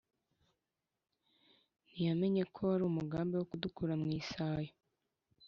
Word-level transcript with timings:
Ntiyamenyeko 1.85 2.57
war’ 2.67 2.81
umugambi 2.89 3.33
Wokudukura 3.39 3.93
mwisayo 4.01 4.71